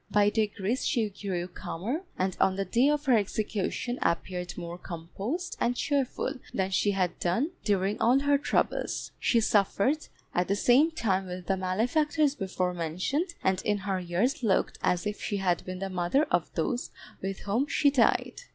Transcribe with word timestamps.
By 0.09 0.31
degrees 0.31 0.83
she 0.87 1.09
grew 1.11 1.47
calmer, 1.47 2.01
and 2.17 2.35
on 2.41 2.55
the 2.55 2.65
day 2.65 2.89
of 2.89 3.05
her 3.05 3.15
execution 3.15 3.99
appeared 4.01 4.57
more 4.57 4.79
composed 4.79 5.55
and 5.59 5.75
cheerful 5.75 6.39
than 6.55 6.71
she 6.71 6.89
had 6.89 7.19
done 7.19 7.51
during 7.63 8.01
all 8.01 8.17
her 8.21 8.39
troubles. 8.39 9.11
She 9.19 9.39
suffered 9.39 10.07
at 10.33 10.47
the 10.47 10.55
same 10.55 10.89
time 10.89 11.27
with 11.27 11.45
the 11.45 11.55
malefactors 11.55 12.33
before 12.33 12.73
mentioned, 12.73 13.35
and 13.43 13.61
in 13.63 13.77
her 13.77 13.99
years 13.99 14.41
looked 14.41 14.79
as 14.81 15.05
if 15.05 15.21
she 15.21 15.37
had 15.37 15.63
been 15.65 15.77
the 15.77 15.87
mother 15.91 16.23
of 16.31 16.51
those 16.55 16.89
with 17.21 17.41
whom 17.41 17.67
she 17.67 17.91
died. 17.91 18.41